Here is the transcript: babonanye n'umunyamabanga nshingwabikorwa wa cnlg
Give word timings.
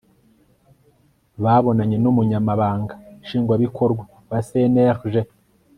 babonanye 1.43 1.97
n'umunyamabanga 2.03 2.93
nshingwabikorwa 3.21 4.03
wa 4.29 4.39
cnlg 4.47 5.03